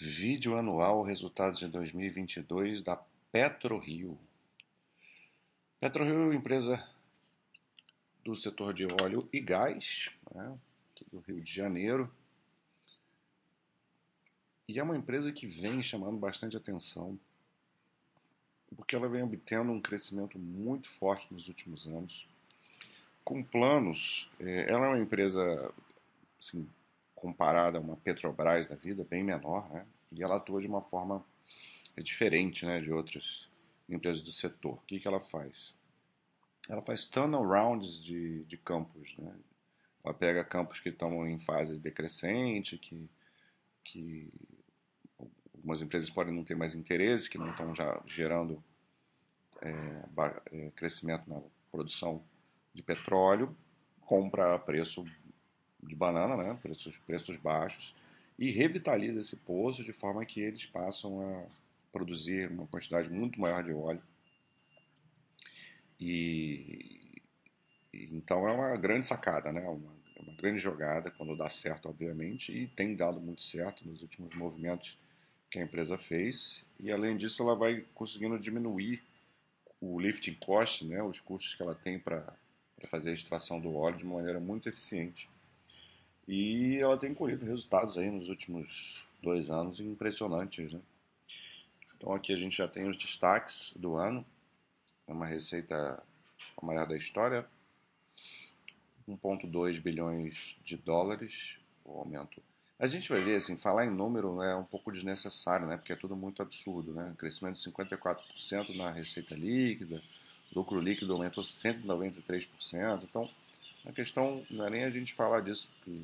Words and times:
Vídeo 0.00 0.56
anual 0.56 1.02
resultados 1.02 1.58
de 1.58 1.66
2022 1.66 2.84
da 2.84 2.96
PetroRio. 3.32 4.16
PetroRio 5.80 6.14
é 6.14 6.24
uma 6.26 6.34
empresa 6.36 6.88
do 8.24 8.36
setor 8.36 8.72
de 8.72 8.86
óleo 8.86 9.28
e 9.32 9.40
gás, 9.40 10.08
né, 10.32 10.56
do 11.10 11.18
Rio 11.18 11.40
de 11.40 11.52
Janeiro. 11.52 12.08
E 14.68 14.78
é 14.78 14.82
uma 14.84 14.96
empresa 14.96 15.32
que 15.32 15.48
vem 15.48 15.82
chamando 15.82 16.16
bastante 16.16 16.56
atenção, 16.56 17.18
porque 18.76 18.94
ela 18.94 19.08
vem 19.08 19.24
obtendo 19.24 19.72
um 19.72 19.80
crescimento 19.80 20.38
muito 20.38 20.88
forte 20.90 21.26
nos 21.34 21.48
últimos 21.48 21.88
anos, 21.88 22.24
com 23.24 23.42
planos. 23.42 24.30
É, 24.38 24.70
ela 24.70 24.86
é 24.86 24.88
uma 24.90 25.00
empresa 25.00 25.74
assim, 26.38 26.68
comparada 27.18 27.78
a 27.78 27.80
uma 27.80 27.96
Petrobras 27.96 28.66
da 28.66 28.76
vida, 28.76 29.04
bem 29.04 29.22
menor, 29.22 29.68
né? 29.70 29.86
E 30.12 30.22
ela 30.22 30.36
atua 30.36 30.60
de 30.60 30.66
uma 30.66 30.80
forma 30.80 31.24
diferente, 32.02 32.64
né, 32.64 32.80
de 32.80 32.92
outras 32.92 33.48
empresas 33.88 34.22
do 34.22 34.30
setor. 34.30 34.74
O 34.74 34.82
que, 34.86 35.00
que 35.00 35.08
ela 35.08 35.20
faz? 35.20 35.74
Ela 36.68 36.82
faz 36.82 37.06
turnarounds 37.06 38.02
de, 38.02 38.44
de 38.44 38.56
campos, 38.56 39.16
né? 39.18 39.34
Ela 40.04 40.14
pega 40.14 40.44
campos 40.44 40.80
que 40.80 40.90
estão 40.90 41.26
em 41.26 41.38
fase 41.38 41.76
decrescente, 41.76 42.78
que, 42.78 43.10
que 43.84 44.32
algumas 45.54 45.82
empresas 45.82 46.08
podem 46.08 46.32
não 46.32 46.44
ter 46.44 46.56
mais 46.56 46.74
interesse, 46.74 47.28
que 47.28 47.36
não 47.36 47.50
estão 47.50 47.74
já 47.74 48.00
gerando 48.06 48.62
é, 49.60 50.04
é, 50.52 50.70
crescimento 50.70 51.28
na 51.28 51.40
produção 51.70 52.22
de 52.72 52.82
petróleo, 52.82 53.56
compra 54.02 54.54
a 54.54 54.58
preço 54.58 55.04
de 55.88 55.96
banana, 55.96 56.36
né, 56.36 56.58
preços, 56.62 56.96
preços 56.98 57.36
baixos, 57.36 57.94
e 58.38 58.50
revitaliza 58.50 59.20
esse 59.20 59.36
poço 59.36 59.82
de 59.82 59.92
forma 59.92 60.24
que 60.24 60.40
eles 60.40 60.64
passam 60.66 61.20
a 61.20 61.44
produzir 61.92 62.50
uma 62.50 62.66
quantidade 62.66 63.10
muito 63.10 63.40
maior 63.40 63.64
de 63.64 63.72
óleo. 63.72 64.02
E, 65.98 67.20
e 67.92 68.08
então 68.12 68.48
é 68.48 68.52
uma 68.52 68.76
grande 68.76 69.06
sacada, 69.06 69.52
né? 69.52 69.62
Uma, 69.62 69.92
uma 70.20 70.34
grande 70.34 70.60
jogada 70.60 71.10
quando 71.10 71.36
dá 71.36 71.50
certo, 71.50 71.88
obviamente, 71.88 72.52
e 72.52 72.68
tem 72.68 72.94
dado 72.94 73.20
muito 73.20 73.42
certo 73.42 73.86
nos 73.88 74.02
últimos 74.02 74.34
movimentos 74.36 74.96
que 75.50 75.58
a 75.58 75.62
empresa 75.62 75.98
fez. 75.98 76.64
E 76.78 76.92
além 76.92 77.16
disso, 77.16 77.42
ela 77.42 77.56
vai 77.56 77.84
conseguindo 77.94 78.38
diminuir 78.38 79.02
o 79.80 79.98
lifting 79.98 80.34
cost, 80.34 80.84
né, 80.84 81.02
os 81.02 81.20
custos 81.20 81.54
que 81.54 81.62
ela 81.62 81.74
tem 81.74 81.98
para 81.98 82.32
fazer 82.86 83.10
a 83.10 83.14
extração 83.14 83.60
do 83.60 83.74
óleo 83.76 83.98
de 83.98 84.04
uma 84.04 84.16
maneira 84.16 84.40
muito 84.40 84.68
eficiente. 84.68 85.28
E 86.28 86.76
ela 86.76 86.98
tem 86.98 87.14
colhido 87.14 87.46
resultados 87.46 87.96
aí 87.96 88.10
nos 88.10 88.28
últimos 88.28 89.02
dois 89.22 89.50
anos 89.50 89.80
impressionantes, 89.80 90.74
né? 90.74 90.80
Então 91.96 92.12
aqui 92.14 92.34
a 92.34 92.36
gente 92.36 92.56
já 92.56 92.68
tem 92.68 92.86
os 92.86 92.98
destaques 92.98 93.72
do 93.74 93.96
ano. 93.96 94.24
É 95.06 95.12
uma 95.12 95.26
receita 95.26 96.02
a 96.56 96.66
maior 96.66 96.86
da 96.86 96.96
história. 96.96 97.46
1,2 99.08 99.80
bilhões 99.80 100.54
de 100.62 100.76
dólares, 100.76 101.56
o 101.82 101.98
aumento. 101.98 102.42
A 102.78 102.86
gente 102.86 103.08
vai 103.08 103.20
ver, 103.20 103.36
assim, 103.36 103.56
falar 103.56 103.86
em 103.86 103.90
número 103.90 104.40
é 104.42 104.54
um 104.54 104.64
pouco 104.64 104.92
desnecessário, 104.92 105.66
né? 105.66 105.78
Porque 105.78 105.94
é 105.94 105.96
tudo 105.96 106.14
muito 106.14 106.42
absurdo, 106.42 106.92
né? 106.92 107.12
Crescimento 107.18 107.58
de 107.58 107.72
54% 107.72 108.76
na 108.76 108.90
receita 108.90 109.34
líquida, 109.34 110.00
lucro 110.54 110.78
líquido 110.78 111.14
aumentou 111.14 111.42
193%. 111.42 113.02
Então, 113.02 113.28
a 113.86 113.92
questão 113.92 114.44
não 114.50 114.66
é 114.66 114.70
nem 114.70 114.84
a 114.84 114.90
gente 114.90 115.14
falar 115.14 115.40
disso, 115.40 115.68
porque 115.78 116.02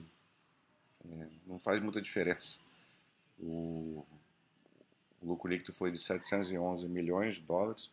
é, 1.12 1.28
não 1.46 1.58
faz 1.58 1.82
muita 1.82 2.00
diferença. 2.00 2.58
O, 3.38 4.04
o, 5.20 5.26
lucro 5.26 5.50
líquido 5.50 5.72
foi 5.72 5.90
de 5.90 5.98
711 5.98 6.88
milhões 6.88 7.36
de 7.36 7.42
dólares 7.42 7.90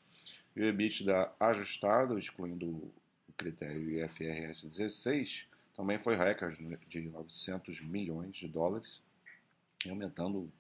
e 0.55 0.61
o 0.61 0.65
EBITDA 0.65 1.31
ajustado, 1.39 2.17
excluindo 2.19 2.67
o 2.67 2.93
critério 3.37 4.03
IFRS 4.03 4.63
16, 4.63 5.47
também 5.75 5.97
foi 5.97 6.15
recorde 6.15 6.57
de 6.87 7.01
900 7.01 7.81
milhões 7.81 8.35
de 8.35 8.47
dólares, 8.47 9.01
aumentando 9.89 10.51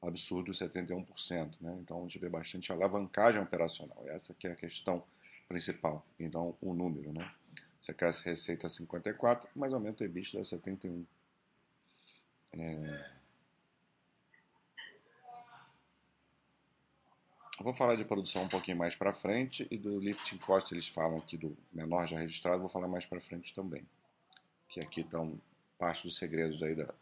absurdo 0.00 0.52
71%. 0.52 1.54
Né? 1.60 1.76
Então 1.80 1.98
a 1.98 2.02
gente 2.02 2.18
vê 2.18 2.28
bastante 2.28 2.70
alavancagem 2.70 3.40
operacional. 3.40 4.04
Essa 4.06 4.34
que 4.34 4.46
é 4.46 4.52
a 4.52 4.56
questão 4.56 5.02
principal. 5.48 6.06
Então 6.18 6.56
o 6.60 6.74
número, 6.74 7.12
né? 7.12 7.32
Você 7.80 7.94
cresce 7.94 8.24
receita 8.24 8.66
a 8.66 8.70
54, 8.70 9.48
mas 9.54 9.72
aumenta 9.72 10.02
o 10.02 10.06
EBITDA 10.06 10.40
a 10.40 10.44
71. 10.44 11.04
É... 12.52 13.18
Vou 17.60 17.74
falar 17.74 17.96
de 17.96 18.04
produção 18.04 18.44
um 18.44 18.48
pouquinho 18.48 18.76
mais 18.76 18.94
para 18.94 19.12
frente 19.12 19.66
e 19.70 19.76
do 19.76 19.98
lifting 19.98 20.38
cost 20.38 20.72
eles 20.72 20.86
falam 20.86 21.18
aqui 21.18 21.36
do 21.36 21.56
menor 21.72 22.06
já 22.06 22.18
registrado, 22.18 22.60
vou 22.60 22.68
falar 22.68 22.86
mais 22.86 23.04
para 23.04 23.20
frente 23.20 23.52
também. 23.52 23.84
Que 24.68 24.78
aqui 24.80 25.00
estão 25.00 25.40
parte 25.76 26.04
dos 26.04 26.16
segredos 26.16 26.62
aí 26.62 26.74
da, 26.74 26.94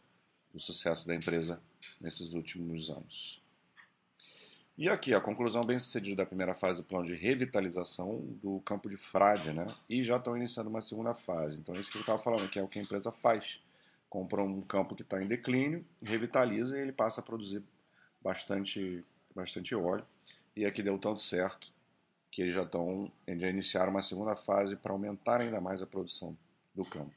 do 0.52 0.58
sucesso 0.58 1.06
da 1.06 1.14
empresa 1.14 1.60
nesses 2.00 2.32
últimos 2.32 2.88
anos. 2.88 3.42
E 4.78 4.90
aqui 4.90 5.14
a 5.14 5.20
conclusão 5.20 5.62
bem 5.62 5.78
sucedida 5.78 6.16
da 6.16 6.26
primeira 6.26 6.54
fase 6.54 6.78
do 6.78 6.84
plano 6.84 7.06
de 7.06 7.14
revitalização 7.14 8.20
do 8.42 8.60
campo 8.60 8.90
de 8.90 8.96
Frade, 8.96 9.50
né? 9.50 9.66
E 9.88 10.02
já 10.02 10.16
estão 10.16 10.36
iniciando 10.36 10.68
uma 10.68 10.82
segunda 10.82 11.14
fase. 11.14 11.58
Então, 11.58 11.74
é 11.74 11.80
isso 11.80 11.90
que 11.90 11.96
eu 11.96 12.02
estava 12.02 12.18
falando, 12.18 12.48
que 12.48 12.58
é 12.58 12.62
o 12.62 12.68
que 12.68 12.78
a 12.78 12.82
empresa 12.82 13.10
faz 13.10 13.58
compra 14.08 14.42
um 14.42 14.60
campo 14.62 14.94
que 14.94 15.02
está 15.02 15.22
em 15.22 15.26
declínio, 15.26 15.84
revitaliza 16.02 16.78
e 16.78 16.82
ele 16.82 16.92
passa 16.92 17.20
a 17.20 17.24
produzir 17.24 17.62
bastante, 18.20 19.04
bastante 19.34 19.74
óleo. 19.74 20.04
E 20.54 20.64
aqui 20.64 20.82
deu 20.82 20.98
tanto 20.98 21.20
certo 21.20 21.70
que 22.30 22.42
eles 22.42 22.54
já 22.54 22.62
estão 22.62 23.10
já 23.26 23.48
iniciaram 23.48 23.90
uma 23.90 24.02
segunda 24.02 24.36
fase 24.36 24.76
para 24.76 24.92
aumentar 24.92 25.40
ainda 25.40 25.60
mais 25.60 25.82
a 25.82 25.86
produção 25.86 26.36
do 26.74 26.84
campo. 26.84 27.12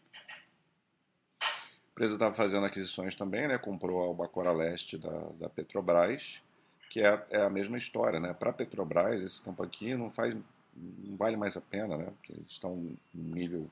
A 1.42 1.92
empresa 1.92 2.14
estava 2.14 2.34
fazendo 2.34 2.66
aquisições 2.66 3.16
também, 3.16 3.48
né? 3.48 3.58
comprou 3.58 4.02
a 4.02 4.06
Albacora 4.06 4.52
Leste 4.52 4.98
da, 4.98 5.20
da 5.38 5.50
Petrobras, 5.50 6.42
que 6.90 7.02
é, 7.02 7.26
é 7.30 7.42
a 7.42 7.50
mesma 7.50 7.78
história. 7.78 8.20
Né? 8.20 8.34
Para 8.34 8.52
a 8.52 8.54
Petrobras, 8.54 9.22
esse 9.22 9.42
campo 9.42 9.62
aqui 9.62 9.94
não, 9.94 10.10
faz, 10.10 10.34
não 10.74 11.18
vale 11.18 11.36
mais 11.36 11.58
a 11.58 11.62
pena, 11.62 11.98
né? 11.98 12.06
porque 12.06 12.32
eles 12.32 12.52
estão 12.52 12.76
num 13.14 13.36
nível 13.36 13.70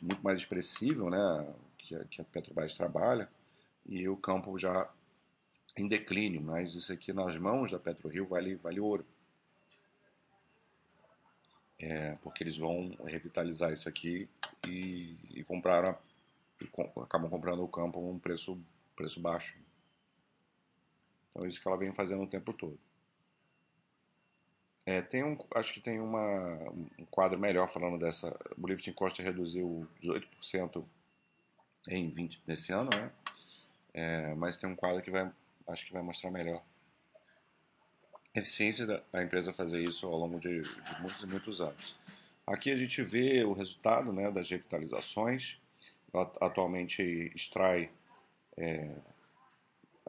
muito 0.00 0.22
mais 0.22 0.38
expressivo, 0.38 1.10
né? 1.10 1.46
Que 1.86 1.94
a, 1.94 2.04
que 2.04 2.20
a 2.20 2.24
Petrobras 2.24 2.76
trabalha, 2.76 3.28
e 3.86 4.08
o 4.08 4.16
campo 4.16 4.58
já 4.58 4.90
em 5.76 5.86
declínio, 5.86 6.40
mas 6.42 6.74
isso 6.74 6.92
aqui 6.92 7.12
nas 7.12 7.36
mãos 7.36 7.70
da 7.70 7.78
PetroRio 7.78 8.26
vale, 8.26 8.56
vale 8.56 8.80
ouro. 8.80 9.06
É, 11.78 12.16
porque 12.22 12.42
eles 12.42 12.56
vão 12.56 12.96
revitalizar 13.04 13.72
isso 13.72 13.88
aqui 13.88 14.28
e, 14.66 15.16
e 15.30 15.44
compraram 15.44 15.96
e 16.60 16.66
com, 16.66 16.82
acabam 17.02 17.28
comprando 17.28 17.62
o 17.62 17.68
campo 17.68 17.98
a 17.98 18.02
um 18.02 18.18
preço, 18.18 18.58
preço 18.96 19.20
baixo. 19.20 19.56
Então 21.30 21.44
é 21.44 21.48
isso 21.48 21.60
que 21.60 21.68
ela 21.68 21.76
vem 21.76 21.92
fazendo 21.92 22.22
o 22.22 22.26
tempo 22.26 22.52
todo. 22.54 22.78
É, 24.86 25.02
tem 25.02 25.22
um, 25.22 25.36
acho 25.54 25.74
que 25.74 25.80
tem 25.80 26.00
uma, 26.00 26.56
um 26.70 27.04
quadro 27.10 27.38
melhor 27.38 27.68
falando 27.68 27.98
dessa. 27.98 28.34
O 28.56 28.66
lifting 28.66 28.92
cost 28.92 29.20
reduziu 29.20 29.86
18% 30.02 30.82
em 31.88 32.10
20 32.10 32.42
nesse 32.46 32.72
ano, 32.72 32.90
né? 32.94 33.10
É, 33.94 34.34
mas 34.34 34.56
tem 34.56 34.68
um 34.68 34.76
quadro 34.76 35.02
que 35.02 35.10
vai, 35.10 35.30
acho 35.68 35.86
que 35.86 35.92
vai 35.92 36.02
mostrar 36.02 36.30
melhor 36.30 36.62
a 38.34 38.38
eficiência 38.38 38.86
da, 38.86 39.22
empresa 39.22 39.52
fazer 39.52 39.82
isso 39.82 40.06
ao 40.06 40.16
longo 40.18 40.38
de, 40.38 40.60
de, 40.60 41.00
muitos 41.00 41.22
e 41.22 41.26
muitos 41.26 41.60
anos. 41.60 41.98
Aqui 42.46 42.70
a 42.70 42.76
gente 42.76 43.02
vê 43.02 43.42
o 43.42 43.54
resultado 43.54 44.12
né, 44.12 44.30
das 44.30 44.50
revitalizações. 44.50 45.58
Ela 46.12 46.30
atualmente 46.40 47.02
extrai 47.34 47.90
é, 48.56 48.94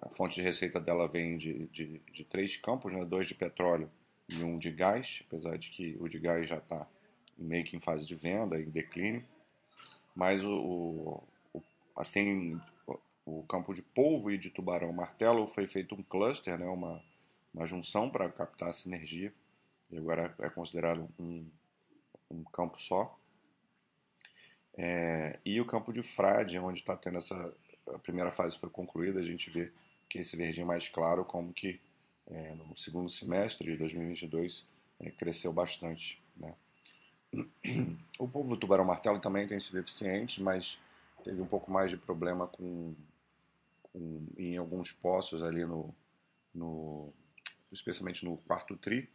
a 0.02 0.09
fonte 0.09 0.36
de 0.36 0.42
receita 0.42 0.80
dela 0.80 1.08
vem 1.08 1.38
de, 1.38 1.68
de, 1.68 2.00
de, 2.12 2.23
três 2.26 2.58
campos, 2.58 2.91
né, 2.91 3.03
dois 3.06 3.28
de 3.28 3.34
petróleo 3.34 3.90
e 4.30 4.44
um 4.44 4.58
de 4.58 4.72
gás, 4.72 5.23
apesar 5.26 5.58
de 5.58 5.70
que 5.70 5.97
o 6.00 6.08
de 6.08 6.20
gás 6.20 6.47
já 6.47 6.58
está 6.58 6.85
meio 7.38 7.64
que 7.64 7.78
em 7.78 7.80
fase 7.80 8.06
de 8.06 8.16
venda, 8.16 8.59
em 8.59 8.70
declínio. 8.70 9.23
Mas 10.14 10.44
o, 10.44 11.23
tem 12.05 12.59
o 13.26 13.44
campo 13.44 13.73
de 13.73 13.82
polvo 13.82 14.32
e 14.32 14.38
de 14.38 14.49
tubarão 14.49 14.91
martelo 14.94 15.47
foi 15.47 15.67
feito 15.67 15.96
um 15.96 16.03
cluster, 16.03 16.58
né, 16.58 16.66
uma, 16.66 17.02
uma 17.53 17.66
junção 17.66 18.09
para 18.09 18.29
captar 18.29 18.70
a 18.70 18.73
sinergia, 18.73 19.34
e 19.90 19.97
agora 19.97 20.34
é 20.40 20.49
considerado 20.49 21.09
um, 21.20 21.46
um 22.32 22.44
campo 22.46 22.82
só. 22.82 23.17
É, 24.78 25.40
e 25.44 25.59
o 25.59 25.66
campo 25.66 25.91
de 25.91 26.03
frade, 26.03 26.59
onde 26.59 26.79
está 26.79 26.96
tendo 26.96 27.17
essa 27.17 27.53
a 27.94 27.99
primeira 27.99 28.32
fase 28.32 28.58
foi 28.58 28.70
concluída, 28.70 29.20
a 29.20 29.23
gente 29.23 29.49
vê 29.49 29.72
que 30.09 30.20
esse 30.20 30.35
verdinho 30.35 30.67
mais 30.67 30.88
claro, 30.90 31.23
como 31.23 31.53
que 31.53 31.79
é, 32.28 32.53
no 32.55 32.76
segundo 32.76 33.09
semestre 33.09 33.72
de 33.72 33.78
2022 33.78 34.66
é, 34.99 35.11
cresceu 35.11 35.53
bastante. 35.53 36.22
Né? 36.35 36.53
O 38.20 38.28
polvo 38.28 38.55
do 38.55 38.58
tubarão 38.58 38.84
martelo 38.84 39.20
também 39.20 39.47
tem 39.47 39.59
sido 39.59 39.78
eficiente, 39.78 40.41
mas 40.41 40.79
teve 41.28 41.41
um 41.41 41.46
pouco 41.46 41.70
mais 41.70 41.91
de 41.91 41.97
problema 41.97 42.47
com, 42.47 42.96
com, 43.84 44.26
em 44.38 44.56
alguns 44.56 44.94
poços 44.94 45.44
ali 45.44 45.66
no, 45.66 45.94
no, 46.56 47.14
especialmente 47.70 48.24
no 48.24 48.38
quarto 48.38 48.78
tri, 48.78 49.09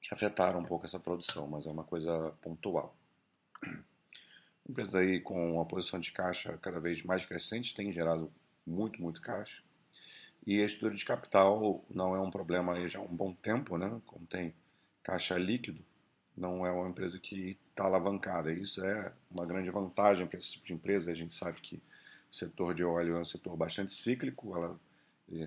que 0.00 0.12
afetaram 0.12 0.58
um 0.58 0.64
pouco 0.64 0.84
essa 0.84 0.98
produção, 0.98 1.46
mas 1.46 1.64
é 1.64 1.70
uma 1.70 1.84
coisa 1.84 2.32
pontual. 2.42 2.96
Empresas 4.68 4.96
aí 4.96 5.20
com 5.20 5.54
uma 5.54 5.64
posição 5.64 6.00
de 6.00 6.10
caixa 6.10 6.58
cada 6.58 6.80
vez 6.80 7.04
mais 7.04 7.24
crescente 7.24 7.74
tem 7.74 7.92
gerado 7.92 8.32
muito, 8.66 9.00
muito 9.00 9.20
caixa. 9.20 9.62
E 10.44 10.60
a 10.60 10.66
estrutura 10.66 10.96
de 10.96 11.04
capital 11.04 11.84
não 11.88 12.16
é 12.16 12.20
um 12.20 12.30
problema 12.32 12.74
aí 12.74 12.88
já 12.88 12.98
há 12.98 13.02
um 13.02 13.14
bom 13.14 13.32
tempo, 13.32 13.78
né? 13.78 14.00
Como 14.06 14.26
tem 14.26 14.54
caixa 15.04 15.38
líquido, 15.38 15.84
não 16.40 16.66
é 16.66 16.70
uma 16.72 16.88
empresa 16.88 17.18
que 17.18 17.58
está 17.68 17.84
alavancada. 17.84 18.50
Isso 18.50 18.82
é 18.84 19.12
uma 19.30 19.44
grande 19.44 19.70
vantagem 19.70 20.26
para 20.26 20.38
esse 20.38 20.52
tipo 20.52 20.66
de 20.66 20.72
empresa. 20.72 21.10
A 21.10 21.14
gente 21.14 21.34
sabe 21.34 21.60
que 21.60 21.76
o 21.76 22.34
setor 22.34 22.74
de 22.74 22.82
óleo 22.82 23.16
é 23.16 23.20
um 23.20 23.24
setor 23.24 23.56
bastante 23.56 23.92
cíclico. 23.92 24.56
Ela, 24.56 24.80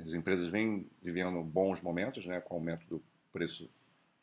as 0.03 0.13
empresas 0.13 0.49
vêm 0.49 0.85
vivendo 1.01 1.41
bons 1.41 1.81
momentos, 1.81 2.25
né, 2.25 2.39
com 2.39 2.53
o 2.53 2.57
aumento 2.57 2.85
do 2.87 3.03
preço 3.31 3.67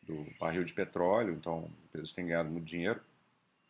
do 0.02 0.26
barril 0.38 0.64
de 0.64 0.72
petróleo. 0.72 1.34
Então, 1.34 1.64
as 1.64 1.84
empresas 1.86 2.12
têm 2.12 2.26
ganhado 2.26 2.48
muito 2.48 2.66
dinheiro. 2.66 3.00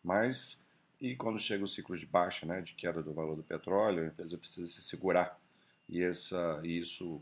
Mas, 0.05 0.61
e 1.01 1.17
quando 1.17 1.39
chega 1.39 1.65
o 1.65 1.69
ciclo 1.69 1.97
de 1.97 2.07
baixa, 2.07 2.45
né, 2.45 2.61
de 2.61 2.75
queda 2.75 3.03
do 3.03 3.15
valor 3.15 3.35
do 3.35 3.43
petróleo, 3.43 4.05
a 4.05 4.07
empresa 4.09 4.37
precisa 4.37 4.71
se 4.71 4.83
segurar. 4.83 5.41
E 5.89 6.03
essa, 6.03 6.61
isso, 6.63 7.21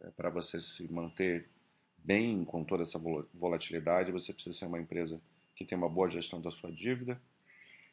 é, 0.00 0.10
para 0.10 0.30
você 0.30 0.60
se 0.60 0.92
manter 0.92 1.48
bem 2.04 2.44
com 2.44 2.64
toda 2.64 2.82
essa 2.82 2.98
volatilidade, 3.34 4.12
você 4.12 4.32
precisa 4.32 4.58
ser 4.58 4.66
uma 4.66 4.80
empresa 4.80 5.20
que 5.54 5.64
tem 5.64 5.76
uma 5.76 5.88
boa 5.88 6.08
gestão 6.08 6.40
da 6.40 6.50
sua 6.50 6.72
dívida 6.72 7.20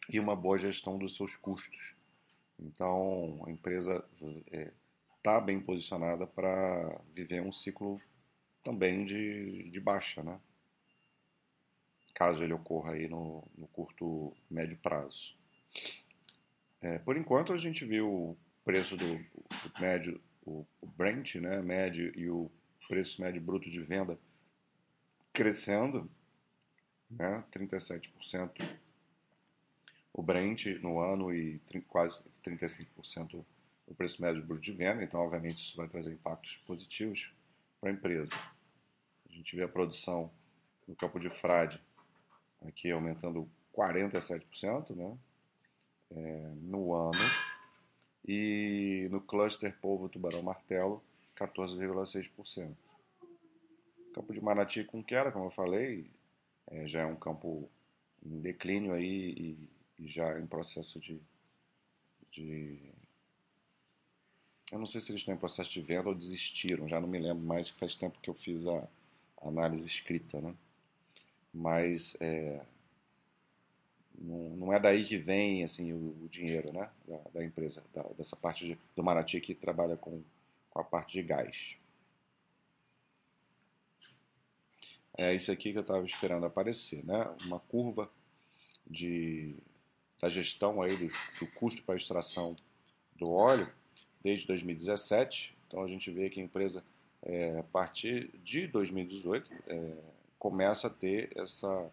e 0.09 0.19
uma 0.19 0.36
boa 0.36 0.57
gestão 0.57 0.98
dos 0.98 1.15
seus 1.15 1.36
custos. 1.36 1.95
Então, 2.59 3.44
a 3.45 3.51
empresa 3.51 4.04
está 5.18 5.33
é, 5.33 5.42
bem 5.42 5.59
posicionada 5.59 6.25
para 6.25 7.00
viver 7.13 7.42
um 7.42 7.51
ciclo 7.51 8.01
também 8.63 9.06
de, 9.06 9.69
de 9.69 9.80
baixa, 9.80 10.24
né? 10.24 10.39
caso 12.18 12.44
ele 12.44 12.53
ocorra 12.53 12.94
aí 12.94 13.07
no, 13.07 13.48
no 13.56 13.68
curto, 13.68 14.36
médio 14.50 14.75
prazo. 14.80 15.36
É, 16.81 16.98
por 16.98 17.15
enquanto, 17.15 17.53
a 17.53 17.57
gente 17.57 17.86
viu 17.86 18.10
o 18.10 18.38
preço 18.65 18.98
do, 18.98 19.18
do 19.18 19.80
médio, 19.80 20.19
o, 20.44 20.65
o 20.81 20.88
Brent, 20.88 21.36
né, 21.36 21.62
médio 21.62 22.12
e 22.18 22.27
o 22.27 22.50
preço 22.88 23.22
médio 23.22 23.42
bruto 23.42 23.69
de 23.69 23.81
venda 23.81 24.18
crescendo, 25.34 26.10
né, 27.10 27.44
37% 27.51 28.80
o 30.13 30.22
Brent 30.24 30.66
no 30.81 31.00
ano 31.00 31.34
e 31.34 31.62
quase 31.88 32.24
35% 32.44 33.45
o 33.86 33.95
preço 33.95 34.22
médio 34.22 34.44
bruto 34.44 34.62
de 34.62 34.72
venda, 34.72 35.04
então 35.04 35.19
obviamente 35.22 35.57
isso 35.57 35.78
vai 35.78 35.88
trazer 35.88 36.12
impactos 36.12 36.57
positivos 36.66 37.31
para 37.80 37.89
a 37.89 37.94
empresa. 37.94 38.36
A 39.30 39.34
gente 39.34 39.56
vê 39.56 39.63
a 39.63 39.68
produção 39.68 40.31
no 40.88 40.95
campo 40.95 41.19
de 41.19 41.30
frade 41.30 41.80
aqui 42.66 42.92
aumentando 42.92 43.50
47% 43.75 44.95
né, 44.95 45.18
é, 46.12 46.51
no 46.62 46.94
ano. 46.94 47.12
E 48.28 49.07
no 49.10 49.22
cluster 49.22 49.78
polvo 49.80 50.10
tubarão 50.10 50.42
martelo 50.42 51.01
14,6%. 51.38 52.75
Campo 54.13 54.34
de 54.34 54.42
Manati 54.42 54.84
com 54.84 55.04
queda, 55.04 55.31
como 55.31 55.45
eu 55.45 55.51
falei, 55.51 56.10
é, 56.68 56.88
já 56.88 57.01
é 57.01 57.06
um 57.06 57.16
campo 57.16 57.69
em 58.25 58.39
declínio 58.39 58.94
aí 58.94 59.31
e, 59.98 60.04
e 60.04 60.07
já 60.07 60.39
em 60.39 60.48
processo 60.48 61.00
de, 61.00 61.22
de, 62.31 62.80
Eu 64.72 64.80
não 64.80 64.88
sei 64.88 65.00
se 65.00 65.12
eles 65.12 65.22
estão 65.22 65.36
em 65.36 65.38
processo 65.38 65.72
de 65.72 65.81
venda 65.81 66.10
ou 66.10 66.16
desistiram, 66.16 66.88
já 66.88 67.00
não 67.00 67.07
me 67.07 67.19
lembro 67.19 67.45
mais, 67.45 67.69
faz 67.69 67.95
tempo 67.95 68.19
que 68.19 68.30
eu 68.30 68.34
fiz 68.34 68.66
a, 68.66 68.88
análise 69.42 69.86
escrita, 69.86 70.42
né? 70.42 70.54
Mas 71.54 72.18
é, 72.19 72.62
não, 74.18 74.50
não, 74.57 74.74
é 74.74 74.80
daí 74.80 75.06
que 75.06 75.18
vem 75.18 75.63
assim 75.63 75.94
o, 75.94 76.24
o 76.24 76.30
dinheiro, 76.30 76.74
né? 76.74 76.89
Da, 77.07 77.18
da 77.36 77.45
empresa, 77.45 77.84
da, 77.94 78.04
dessa 78.18 78.36
parte 78.36 78.66
de, 78.66 78.78
do 78.95 79.04
Manati 79.04 79.39
que 79.39 79.54
trabalha 79.54 79.95
com 79.95 80.24
com 80.77 80.81
a 80.81 80.83
parte 80.83 81.13
de 81.13 81.24
gás. 81.24 81.75
É 85.18 85.33
isso 85.33 85.51
aqui 85.51 85.71
que 85.71 85.77
eu 85.77 85.81
estava 85.81 86.06
esperando 86.06 86.45
aparecer, 86.45 87.03
né? 87.03 87.35
Uma 87.44 87.59
curva 87.59 88.07
de, 88.85 89.56
da 90.21 90.29
gestão 90.29 90.79
aí 90.79 90.95
do, 90.95 91.07
do 91.39 91.51
custo 91.56 91.81
para 91.81 91.95
extração 91.95 92.56
do 93.15 93.31
óleo 93.31 93.68
desde 94.24 94.45
2017. 94.45 95.57
Então 95.68 95.81
a 95.81 95.88
gente 95.88 96.12
vê 96.12 96.29
que 96.29 96.39
a 96.39 96.44
empresa, 96.44 96.83
é, 97.24 97.57
a 97.57 97.63
partir 97.63 98.29
de 98.44 98.68
2018, 98.68 99.51
é, 99.65 99.97
começa 100.38 100.85
a 100.85 100.91
ter 100.91 101.35
essa 101.35 101.91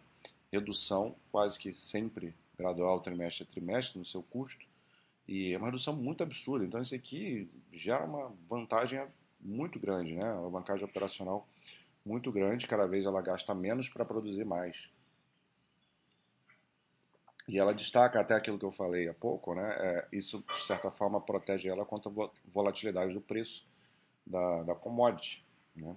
redução 0.51 1.15
quase 1.31 1.57
que 1.57 1.73
sempre 1.73 2.35
gradual, 2.55 3.01
trimestre 3.01 3.47
a 3.49 3.51
trimestre, 3.51 3.97
no 3.97 4.05
seu 4.05 4.21
custo. 4.21 4.63
E 5.27 5.53
é 5.53 5.57
uma 5.57 5.67
redução 5.67 5.95
muito 5.95 6.23
absurda. 6.23 6.65
Então, 6.65 6.81
isso 6.81 6.93
aqui 6.93 7.49
gera 7.71 8.05
uma 8.05 8.31
vantagem 8.49 9.03
muito 9.41 9.79
grande, 9.79 10.13
né? 10.13 10.31
Uma 10.33 10.49
vantagem 10.49 10.85
operacional 10.85 11.47
muito 12.05 12.31
grande. 12.31 12.67
Cada 12.67 12.85
vez 12.85 13.05
ela 13.05 13.21
gasta 13.21 13.53
menos 13.53 13.89
para 13.89 14.05
produzir 14.05 14.45
mais. 14.45 14.87
E 17.47 17.59
ela 17.59 17.73
destaca 17.73 18.19
até 18.19 18.33
aquilo 18.33 18.57
que 18.57 18.65
eu 18.65 18.71
falei 18.71 19.07
há 19.07 19.13
pouco, 19.13 19.53
né? 19.53 19.75
É, 19.79 20.07
isso, 20.11 20.43
de 20.47 20.63
certa 20.63 20.89
forma, 20.89 21.21
protege 21.21 21.69
ela 21.69 21.85
contra 21.85 22.11
a 22.11 22.29
volatilidade 22.45 23.13
do 23.13 23.21
preço 23.21 23.65
da, 24.25 24.63
da 24.63 24.75
commodity. 24.75 25.45
Né? 25.75 25.95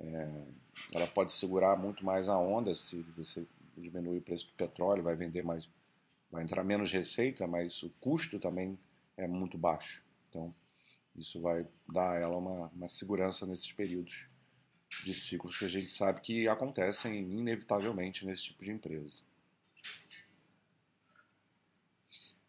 É, 0.00 0.44
ela 0.92 1.06
pode 1.08 1.32
segurar 1.32 1.76
muito 1.76 2.04
mais 2.04 2.28
a 2.28 2.38
onda 2.38 2.74
se 2.74 3.02
você 3.16 3.44
diminuir 3.76 4.18
o 4.18 4.22
preço 4.22 4.46
do 4.46 4.52
petróleo, 4.52 5.02
vai 5.02 5.16
vender 5.16 5.42
mais 5.42 5.68
vai 6.30 6.42
entrar 6.42 6.62
menos 6.62 6.92
receita, 6.92 7.46
mas 7.46 7.82
o 7.82 7.90
custo 8.00 8.38
também 8.38 8.78
é 9.16 9.26
muito 9.26 9.58
baixo. 9.58 10.02
Então, 10.28 10.54
isso 11.16 11.40
vai 11.40 11.66
dar 11.92 12.12
a 12.12 12.18
ela 12.18 12.36
uma, 12.36 12.68
uma 12.68 12.88
segurança 12.88 13.46
nesses 13.46 13.72
períodos 13.72 14.26
de 15.04 15.14
ciclos 15.14 15.58
que 15.58 15.64
a 15.64 15.68
gente 15.68 15.90
sabe 15.90 16.20
que 16.20 16.48
acontecem 16.48 17.18
inevitavelmente 17.20 18.26
nesse 18.26 18.44
tipo 18.44 18.64
de 18.64 18.70
empresa. 18.70 19.22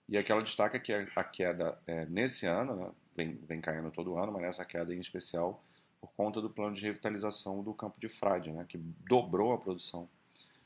E 0.08 0.18
aqui 0.18 0.32
ela 0.32 0.42
destaca 0.42 0.80
que 0.80 0.92
a 0.92 1.24
queda 1.24 1.80
é, 1.88 2.06
nesse 2.06 2.46
ano, 2.46 2.76
né, 2.76 2.92
vem, 3.16 3.36
vem 3.48 3.62
caindo 3.62 3.92
todo 3.92 4.18
ano, 4.18 4.32
mas 4.32 4.42
nessa 4.42 4.66
queda 4.66 4.94
em 4.94 5.00
especial 5.00 5.64
por 6.02 6.12
conta 6.14 6.42
do 6.42 6.50
plano 6.50 6.76
de 6.76 6.82
revitalização 6.82 7.64
do 7.64 7.74
campo 7.74 8.00
de 8.00 8.10
frade, 8.10 8.52
né, 8.52 8.66
que 8.68 8.78
dobrou 8.78 9.54
a 9.54 9.58
produção 9.58 10.10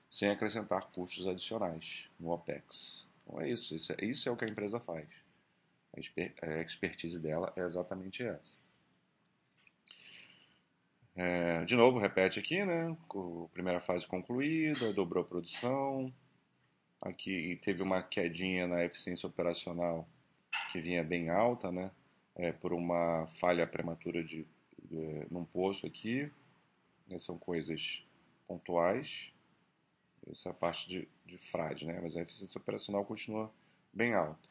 sem 0.09 0.29
acrescentar 0.29 0.88
custos 0.91 1.27
adicionais 1.27 2.09
no 2.19 2.31
OPEX. 2.31 3.07
Então 3.24 3.41
é 3.41 3.50
isso, 3.50 3.75
isso 3.75 3.93
é, 3.93 4.05
isso 4.05 4.29
é 4.29 4.31
o 4.31 4.38
que 4.38 4.45
a 4.45 4.47
empresa 4.47 4.79
faz. 4.79 5.07
A 6.41 6.62
expertise 6.62 7.17
dela 7.19 7.53
é 7.55 7.62
exatamente 7.62 8.24
essa. 8.24 8.57
É, 11.15 11.63
de 11.63 11.75
novo, 11.77 11.97
repete 11.97 12.39
aqui, 12.39 12.65
né? 12.65 12.95
Primeira 13.53 13.79
fase 13.79 14.05
concluída, 14.05 14.91
dobrou 14.91 15.24
a 15.24 15.27
produção. 15.27 16.13
Aqui 17.01 17.57
teve 17.62 17.81
uma 17.81 18.03
quedinha 18.03 18.67
na 18.67 18.83
eficiência 18.83 19.27
operacional 19.27 20.07
que 20.71 20.79
vinha 20.79 21.03
bem 21.03 21.29
alta, 21.29 21.71
né? 21.71 21.89
É, 22.35 22.51
por 22.51 22.74
uma 22.74 23.25
falha 23.27 23.65
prematura 23.65 24.21
de, 24.21 24.45
de, 24.83 25.25
num 25.31 25.45
poço 25.45 25.88
aqui. 25.88 26.29
São 27.17 27.38
coisas 27.38 28.03
pontuais. 28.45 29.31
Essa 30.29 30.53
parte 30.53 30.88
de, 30.88 31.08
de 31.25 31.38
frade, 31.38 31.86
né? 31.86 32.00
mas 32.01 32.17
a 32.17 32.22
eficiência 32.22 32.58
operacional 32.58 33.05
continua 33.05 33.51
bem 33.94 34.13
alta. 34.13 34.50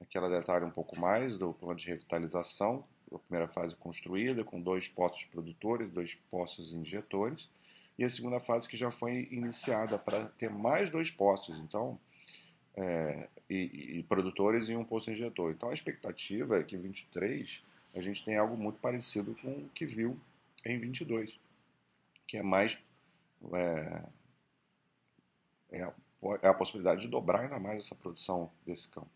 Aqui 0.00 0.16
ela 0.16 0.28
detalha 0.28 0.66
um 0.66 0.70
pouco 0.70 0.98
mais 0.98 1.36
do 1.36 1.52
plano 1.52 1.76
de 1.76 1.86
revitalização, 1.86 2.84
a 3.12 3.18
primeira 3.18 3.48
fase 3.48 3.74
construída, 3.74 4.44
com 4.44 4.60
dois 4.60 4.86
poços 4.86 5.24
produtores, 5.24 5.90
dois 5.90 6.14
poços 6.30 6.72
injetores, 6.72 7.48
e 7.98 8.04
a 8.04 8.08
segunda 8.08 8.38
fase 8.38 8.68
que 8.68 8.76
já 8.76 8.90
foi 8.90 9.28
iniciada 9.30 9.98
para 9.98 10.26
ter 10.26 10.50
mais 10.50 10.88
dois 10.88 11.10
poços, 11.10 11.58
então, 11.58 11.98
é, 12.76 13.28
e, 13.50 13.98
e, 13.98 14.02
produtores 14.04 14.68
e 14.68 14.76
um 14.76 14.84
poço 14.84 15.10
injetor. 15.10 15.50
Então 15.50 15.70
a 15.70 15.74
expectativa 15.74 16.58
é 16.58 16.62
que 16.62 16.76
em 16.76 16.80
23 16.80 17.60
a 17.96 18.00
gente 18.00 18.24
tenha 18.24 18.40
algo 18.40 18.56
muito 18.56 18.78
parecido 18.78 19.34
com 19.42 19.50
o 19.50 19.68
que 19.74 19.84
viu 19.84 20.16
em 20.64 20.78
22, 20.78 21.38
que 22.26 22.36
é 22.36 22.42
mais 22.42 22.78
é, 23.52 24.02
é 25.70 25.82
a, 25.82 25.92
é 26.42 26.48
a 26.48 26.54
possibilidade 26.54 27.02
de 27.02 27.08
dobrar 27.08 27.40
ainda 27.40 27.58
mais 27.58 27.84
essa 27.84 27.94
produção 27.94 28.50
desse 28.66 28.88
campo. 28.88 29.10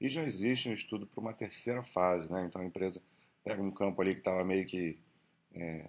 E 0.00 0.08
já 0.08 0.22
existe 0.22 0.68
um 0.68 0.74
estudo 0.74 1.06
para 1.06 1.20
uma 1.20 1.32
terceira 1.32 1.82
fase, 1.82 2.30
né? 2.30 2.44
Então 2.46 2.60
a 2.60 2.64
empresa 2.64 3.00
pega 3.44 3.62
um 3.62 3.70
campo 3.70 4.02
ali 4.02 4.14
que 4.14 4.20
estava 4.20 4.44
meio 4.44 4.66
que 4.66 4.98
é, 5.54 5.86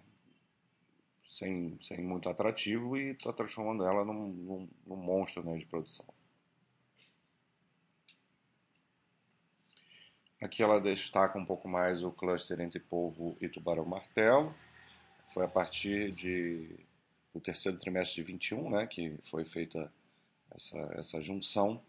sem, 1.26 1.78
sem 1.82 2.02
muito 2.02 2.30
atrativo 2.30 2.96
e 2.96 3.12
está 3.12 3.34
transformando 3.34 3.84
ela 3.86 4.06
num, 4.06 4.28
num, 4.28 4.70
num 4.86 4.96
monstro 4.96 5.44
né, 5.44 5.58
de 5.58 5.66
produção. 5.66 6.06
Aqui 10.40 10.62
ela 10.62 10.80
destaca 10.80 11.40
um 11.40 11.46
pouco 11.46 11.68
mais 11.68 12.04
o 12.04 12.12
cluster 12.12 12.60
entre 12.60 12.80
polvo 12.80 13.38
e 13.40 13.48
tubarão-martelo. 13.48 14.54
Foi 15.34 15.46
a 15.46 15.48
partir 15.48 16.12
de, 16.12 16.70
do 17.34 17.40
terceiro 17.40 17.80
trimestre 17.80 18.22
de 18.22 18.32
21 18.32 18.70
né, 18.70 18.86
que 18.86 19.18
foi 19.24 19.46
feita 19.46 19.92
essa, 20.56 20.78
essa 20.96 21.22
junção. 21.22 21.82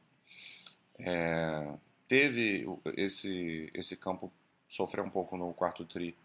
É, 0.99 1.75
teve 2.07 2.67
esse, 2.97 3.71
esse 3.75 3.97
campo 3.97 4.33
sofreu 4.69 5.05
um 5.05 5.11
pouco 5.11 5.37
no 5.37 5.53
quarto 5.53 5.85
tri 5.85 6.17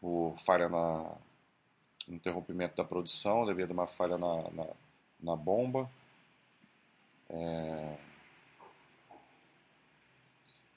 por 0.00 0.36
falha 0.44 0.68
na 0.68 1.16
interrompimento 2.08 2.76
da 2.76 2.84
produção 2.84 3.46
devido 3.46 3.70
a 3.70 3.74
uma 3.74 3.86
falha 3.86 4.18
na, 4.18 4.50
na, 4.50 4.66
na 5.20 5.36
bomba. 5.36 5.90
É, 7.30 7.96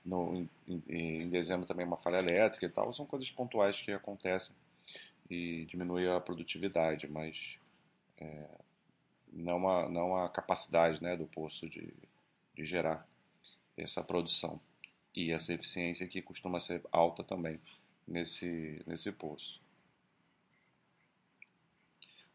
no, 0.05 0.47
em, 0.67 0.83
em, 0.87 1.29
dezembro 1.29 1.67
também 1.67 1.85
uma 1.85 1.97
falha 1.97 2.17
elétrica 2.17 2.65
e 2.65 2.69
tal, 2.69 2.93
são 2.93 3.05
coisas 3.05 3.29
pontuais 3.29 3.81
que 3.81 3.91
acontecem 3.91 4.55
e 5.29 5.65
diminui 5.65 6.09
a 6.09 6.21
produtividade, 6.21 7.07
mas 7.09 7.59
é, 8.17 8.45
não, 9.31 9.69
a, 9.69 9.89
não 9.89 10.15
a 10.15 10.29
capacidade 10.29 11.01
né, 11.01 11.15
do 11.15 11.25
poço 11.25 11.69
de, 11.69 11.93
de 12.53 12.65
gerar 12.65 13.07
essa 13.75 14.03
produção 14.03 14.59
e 15.15 15.31
essa 15.31 15.53
eficiência 15.53 16.07
que 16.07 16.21
costuma 16.21 16.59
ser 16.59 16.81
alta 16.91 17.23
também 17.23 17.59
nesse, 18.07 18.81
nesse 18.85 19.11
poço. 19.11 19.59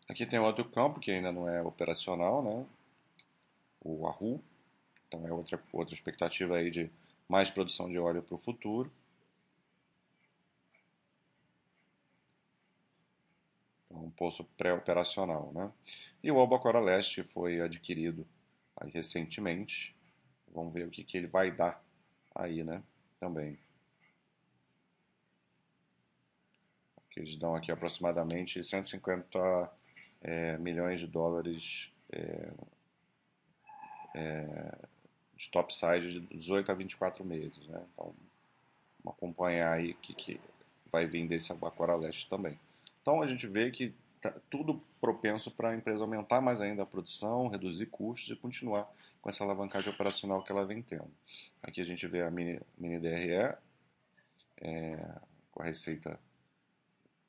Aqui 0.09 0.27
tem 0.27 0.39
outro 0.39 0.65
campo 0.65 1.01
que 1.01 1.11
ainda 1.11 1.33
não 1.33 1.49
é 1.49 1.63
operacional, 1.63 2.43
né? 2.43 2.67
o 3.85 4.07
Arru, 4.07 4.43
então 5.09 5.27
é 5.27 5.33
outra, 5.33 5.63
outra 5.73 5.95
expectativa 5.95 6.57
aí 6.57 6.71
de 6.71 6.91
mais 7.29 7.51
produção 7.51 7.89
de 7.89 7.99
óleo 7.99 8.23
para 8.23 8.35
o 8.35 8.39
futuro. 8.39 8.91
Então, 13.87 13.99
um 13.99 14.01
poço 14.13 14.45
pré-operacional. 14.57 15.53
Né? 15.53 15.71
E 16.23 16.31
o 16.31 16.39
Albacora 16.39 16.81
Leste 16.81 17.23
foi 17.23 17.61
adquirido 17.61 18.27
recentemente. 18.93 19.95
Vamos 20.53 20.73
ver 20.73 20.87
o 20.87 20.91
que, 20.91 21.05
que 21.05 21.17
ele 21.17 21.27
vai 21.27 21.51
dar 21.51 21.83
aí 22.35 22.63
né? 22.63 22.83
também. 23.19 23.59
Eles 27.17 27.37
dão 27.37 27.55
aqui 27.55 27.71
aproximadamente 27.71 28.63
150 28.63 29.71
é, 30.23 30.57
milhões 30.59 30.99
de 30.99 31.07
dólares 31.07 31.93
é, 32.11 32.53
é, 34.15 34.79
de 35.37 35.49
top 35.51 35.73
size 35.75 36.21
de 36.21 36.21
18 36.21 36.73
a 36.73 36.75
24 36.75 37.25
meses. 37.25 37.67
Né? 37.69 37.85
Então, 37.93 38.15
vamos 39.03 39.19
acompanhar 39.19 39.73
aí 39.73 39.93
o 39.93 39.97
que, 39.97 40.15
que 40.15 40.41
vai 40.91 41.07
vir 41.07 41.27
desse 41.27 41.53
Albacora 41.53 41.95
Leste 41.97 42.29
também. 42.29 42.59
Então, 43.03 43.21
a 43.21 43.27
gente 43.27 43.47
vê 43.47 43.71
que 43.71 43.93
tá 44.21 44.33
tudo 44.49 44.81
propenso 45.01 45.51
para 45.51 45.71
a 45.71 45.77
empresa 45.77 46.05
aumentar 46.05 46.41
mais 46.41 46.61
ainda 46.61 46.85
a 46.85 46.87
produção, 46.87 47.49
reduzir 47.49 47.87
custos 47.87 48.31
e 48.31 48.37
continuar 48.37 48.89
com 49.21 49.29
essa 49.29 49.43
alavancagem 49.43 49.93
operacional 49.93 50.43
que 50.43 50.53
ela 50.53 50.65
vem 50.65 50.81
tendo. 50.81 51.11
Aqui 51.63 51.81
a 51.81 51.85
gente 51.85 52.07
vê 52.07 52.23
a 52.23 52.31
mini, 52.31 52.61
mini 52.79 52.99
DRE, 53.01 53.57
é, 54.61 55.19
com 55.51 55.63
a 55.63 55.65
receita, 55.65 56.19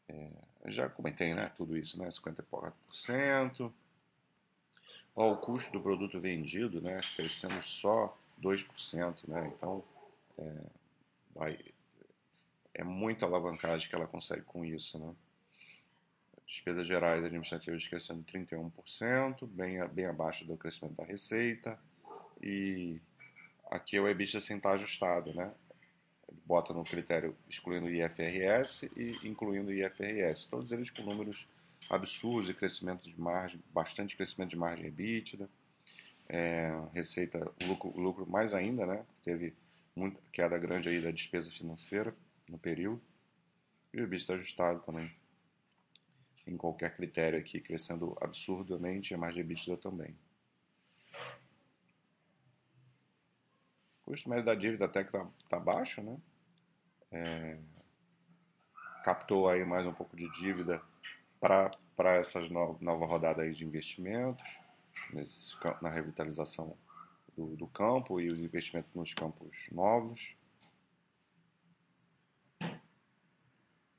é, 0.07 0.29
já 0.67 0.87
comentei 0.87 1.33
né, 1.33 1.51
tudo 1.57 1.75
isso, 1.75 1.99
né, 1.99 2.09
54%, 2.09 3.71
Ó, 5.15 5.31
o 5.31 5.37
custo 5.37 5.71
do 5.71 5.79
produto 5.79 6.19
vendido, 6.19 6.81
né, 6.81 6.99
crescendo 7.15 7.61
só 7.61 8.17
2%, 8.41 9.27
né, 9.27 9.51
então 9.55 9.83
é, 10.39 10.55
vai, 11.35 11.59
é 12.73 12.83
muita 12.83 13.25
alavancagem 13.25 13.87
que 13.87 13.95
ela 13.95 14.07
consegue 14.07 14.41
com 14.41 14.65
isso, 14.65 14.97
né. 14.97 15.13
Despesas 16.53 16.85
gerais 16.85 17.23
administrativas 17.23 17.87
crescendo 17.87 18.23
31%, 18.25 19.47
bem, 19.47 19.83
bem 19.87 20.05
abaixo 20.05 20.45
do 20.45 20.55
crescimento 20.55 20.95
da 20.95 21.03
receita, 21.03 21.79
e 22.39 23.01
aqui 23.71 23.97
é 23.97 23.99
o 23.99 24.07
EBITDA 24.07 24.39
sem 24.39 24.57
estar 24.57 24.73
ajustado, 24.73 25.33
né, 25.33 25.51
bota 26.45 26.71
no 26.71 26.83
critério 26.83 27.35
excluindo 27.49 27.89
IFRS 27.89 28.83
e 28.95 29.17
incluindo 29.27 29.73
IFRS, 29.73 30.45
todos 30.47 30.71
eles 30.71 30.91
com 30.91 31.01
números 31.01 31.47
absurdos 31.89 32.45
de 32.45 32.53
crescimento 32.53 33.09
de 33.09 33.19
margem, 33.19 33.59
bastante 33.73 34.15
crescimento 34.15 34.51
de 34.51 34.57
margem 34.57 34.85
EBITDA, 34.85 35.49
é, 36.29 36.71
receita, 36.93 37.51
lucro, 37.63 37.99
lucro 37.99 38.29
mais 38.29 38.53
ainda, 38.53 38.85
né? 38.85 39.03
Teve 39.23 39.55
muita 39.95 40.21
queda 40.31 40.59
grande 40.59 40.87
aí 40.87 41.01
da 41.01 41.09
despesa 41.09 41.49
financeira 41.49 42.15
no 42.47 42.59
período. 42.59 43.01
E 43.91 43.99
o 43.99 44.03
EBITDA 44.03 44.35
ajustado 44.35 44.79
também. 44.81 45.11
Em 46.45 46.57
qualquer 46.57 46.95
critério 46.95 47.39
aqui, 47.39 47.59
crescendo 47.59 48.17
absurdamente, 48.19 49.13
a 49.13 49.17
margem 49.17 49.41
EBITDA 49.41 49.77
também. 49.77 50.15
O 54.05 54.11
custo 54.11 54.29
médio 54.29 54.45
da 54.45 54.55
dívida 54.55 54.85
até 54.85 55.03
que 55.03 55.15
está 55.15 55.29
tá 55.49 55.59
baixo, 55.59 56.01
né? 56.01 56.17
É, 57.11 57.57
captou 59.03 59.49
aí 59.49 59.63
mais 59.63 59.85
um 59.85 59.93
pouco 59.93 60.15
de 60.15 60.29
dívida 60.31 60.81
para 61.39 61.71
essa 62.15 62.39
no, 62.41 62.77
nova 62.79 63.05
rodada 63.05 63.43
aí 63.43 63.51
de 63.51 63.65
investimentos, 63.65 64.57
nesse, 65.13 65.55
na 65.81 65.89
revitalização 65.89 66.75
do, 67.35 67.55
do 67.55 67.67
campo 67.67 68.19
e 68.19 68.27
os 68.27 68.39
investimentos 68.39 68.93
nos 68.95 69.13
campos 69.13 69.55
novos. 69.71 70.35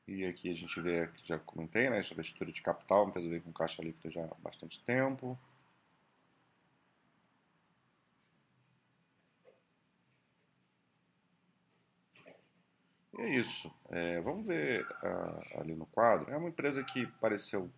E 0.07 0.25
aqui 0.25 0.51
a 0.51 0.55
gente 0.55 0.81
vê, 0.81 1.09
já 1.25 1.39
comentei, 1.39 1.89
né, 1.89 2.03
sobre 2.03 2.21
a 2.21 2.25
estrutura 2.25 2.53
de 2.53 2.63
capital, 2.63 3.03
uma 3.03 3.11
empresa 3.11 3.29
vem 3.29 3.41
com 3.41 3.53
caixa 3.53 3.83
líquida 3.83 4.11
já 4.11 4.25
há 4.25 4.35
bastante 4.43 4.83
tempo. 4.85 5.39
E 13.19 13.23
é 13.23 13.29
isso. 13.39 13.73
É, 13.91 14.21
vamos 14.21 14.47
ver 14.47 14.87
uh, 14.87 15.61
ali 15.61 15.75
no 15.75 15.87
quadro. 15.87 16.31
É 16.31 16.37
uma 16.37 16.49
empresa 16.49 16.83
que 16.85 17.07
pareceu 17.21 17.71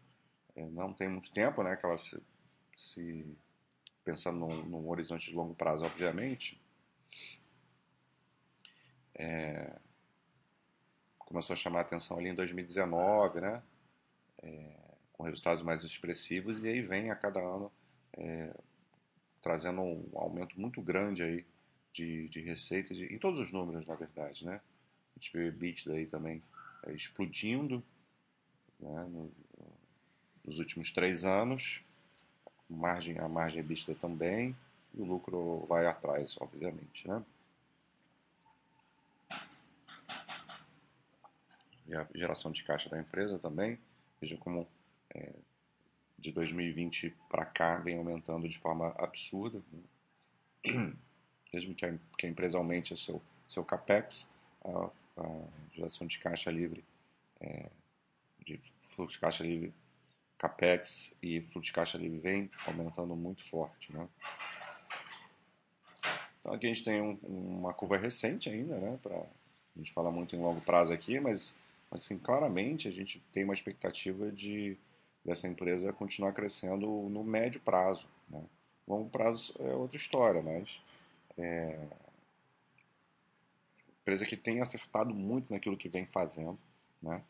é, 0.57 0.67
não 0.67 0.93
tem 0.93 1.09
muito 1.09 1.31
tempo, 1.33 1.63
né? 1.63 1.77
Que 1.77 1.85
ela 1.85 1.99
se, 1.99 2.21
se 2.77 3.37
pensando 4.05 4.39
num, 4.39 4.65
num, 4.65 4.89
horizonte 4.89 5.31
de 5.31 5.37
longo 5.37 5.55
prazo, 5.55 5.85
obviamente, 5.85 6.61
é, 9.15 9.79
começou 11.27 11.53
a 11.53 11.57
chamar 11.57 11.81
a 11.81 11.83
atenção 11.83 12.19
ali 12.19 12.31
em 12.31 12.35
2019, 12.35 13.41
né? 13.41 13.63
É, 14.43 14.73
com 15.13 15.25
resultados 15.25 15.63
mais 15.63 15.83
expressivos 15.83 16.63
e 16.63 16.69
aí 16.69 16.81
vem 16.81 17.11
a 17.11 17.17
cada 17.17 17.41
ano 17.41 17.71
é, 18.17 18.55
trazendo 19.43 19.81
um 19.81 20.11
aumento 20.15 20.59
muito 20.61 20.81
grande 20.81 21.23
aí 21.23 21.45
de, 21.93 22.29
de 22.29 22.41
receita 22.41 22.95
em 22.95 23.19
todos 23.19 23.41
os 23.41 23.53
números, 23.53 23.87
na 23.87 23.95
verdade, 23.95 24.45
né? 24.45 24.61
A 25.15 25.19
gente 25.19 25.33
vê 25.33 25.49
o 25.49 25.93
aí 25.93 26.07
também 26.07 26.43
é, 26.87 26.93
explodindo 26.93 27.83
né, 28.79 29.05
no, 29.09 29.33
nos 30.45 30.59
últimos 30.59 30.91
três 30.93 31.25
anos. 31.25 31.83
Margem, 32.69 33.19
a 33.19 33.29
margem 33.29 33.61
EBITDA 33.61 33.95
também. 34.01 34.55
E 34.95 35.01
o 35.01 35.05
lucro 35.05 35.67
vai 35.69 35.87
atrás, 35.87 36.37
obviamente. 36.41 37.07
Né? 37.09 37.23
E 41.89 41.95
a 41.95 42.07
geração 42.15 42.51
de 42.51 42.63
caixa 42.65 42.89
da 42.89 42.99
empresa 42.99 43.39
também. 43.39 43.79
Veja 44.21 44.37
como 44.37 44.67
é, 45.15 45.33
de 46.19 46.33
2020 46.33 47.15
para 47.29 47.45
cá 47.45 47.77
vem 47.79 47.99
aumentando 47.99 48.49
de 48.49 48.59
forma 48.59 48.95
absurda. 48.99 49.63
Né? 49.73 50.93
Mesmo 51.53 51.75
que 51.75 51.87
a, 51.87 51.97
que 52.19 52.27
a 52.27 52.31
empresa 52.31 52.59
aumente 52.59 52.93
o 52.93 52.97
seu, 52.97 53.23
seu 53.49 53.65
capex, 53.65 54.29
a, 54.65 54.91
a 55.23 55.45
geração 55.73 56.07
de 56.07 56.19
caixa 56.19 56.51
livre, 56.51 56.85
é, 57.41 57.71
de 58.45 58.61
fluxo 58.83 59.17
de 59.17 59.21
caixa 59.21 59.45
livre, 59.45 59.73
capex 60.39 61.17
e 61.23 61.41
fluxo 61.41 61.67
de 61.67 61.73
caixa 61.73 61.99
livre 61.99 62.19
vem 62.19 62.51
aumentando 62.67 63.15
muito 63.15 63.45
forte, 63.49 63.93
né? 63.93 64.09
Então 66.41 66.55
aqui 66.55 66.67
a 66.67 66.69
gente 66.69 66.85
tem 66.85 67.01
um, 67.01 67.19
uma 67.25 67.73
curva 67.73 67.97
recente 67.97 68.49
ainda, 68.49 68.77
né? 68.79 68.99
Pra, 69.03 69.17
a 69.17 69.79
gente 69.79 69.93
fala 69.93 70.11
muito 70.11 70.37
em 70.37 70.41
longo 70.41 70.61
prazo 70.61 70.93
aqui, 70.93 71.19
mas 71.19 71.57
assim 71.91 72.19
claramente 72.19 72.89
a 72.89 72.91
gente 72.91 73.21
tem 73.33 73.45
uma 73.45 73.55
expectativa 73.55 74.31
de 74.31 74.77
dessa 75.25 75.49
empresa 75.49 75.93
continuar 75.93 76.33
crescendo 76.33 76.87
no 76.87 77.25
médio 77.25 77.61
prazo. 77.61 78.09
Né? 78.29 78.43
Longo 78.87 79.11
prazo 79.11 79.55
é 79.59 79.75
outra 79.75 79.97
história, 79.97 80.41
mas 80.41 80.81
é, 81.37 81.89
empresa 84.01 84.25
que 84.25 84.37
tem 84.37 84.61
acertado 84.61 85.13
muito 85.13 85.53
naquilo 85.53 85.77
que 85.77 85.89
vem 85.89 86.07
fazendo, 86.07 86.57
né? 87.03 87.25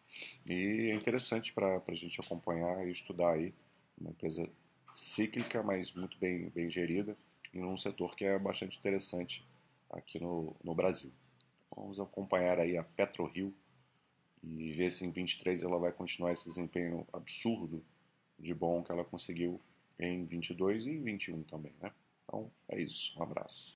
E 0.47 0.91
é 0.91 0.95
interessante 0.95 1.55
para 1.55 1.81
a 1.89 1.95
gente 1.95 2.21
acompanhar 2.21 2.87
e 2.87 2.91
estudar 2.91 3.33
aí 3.33 3.55
uma 3.99 4.11
empresa 4.11 4.47
cíclica, 4.95 5.63
mas 5.63 5.93
muito 5.95 6.19
bem, 6.19 6.51
bem 6.51 6.69
gerida, 6.69 7.17
em 7.55 7.65
um 7.65 7.79
setor 7.79 8.15
que 8.15 8.27
é 8.27 8.39
bastante 8.39 8.79
interessante 8.79 9.43
aqui 9.91 10.21
no, 10.21 10.55
no 10.63 10.75
Brasil. 10.75 11.11
Vamos 11.75 11.99
acompanhar 11.99 12.59
aí 12.59 12.77
a 12.77 12.83
PetroRio 12.83 13.55
e 14.47 14.73
ver 14.73 14.91
se 14.91 15.05
em 15.05 15.11
23 15.11 15.63
ela 15.63 15.79
vai 15.79 15.93
continuar 15.93 16.33
esse 16.33 16.45
desempenho 16.45 17.07
absurdo 17.13 17.85
de 18.39 18.55
bom 18.55 18.83
que 18.83 18.93
ela 18.93 19.05
conseguiu 19.05 19.61
em 19.99 20.25
22 20.25 20.87
e 20.87 20.91
em 20.91 21.03
21 21.03 21.43
também, 21.43 21.73
né? 21.81 21.91
Então 22.25 22.51
é 22.69 22.81
isso, 22.81 23.19
um 23.19 23.23
abraço. 23.23 23.75